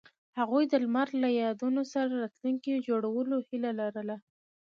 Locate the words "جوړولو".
2.87-3.35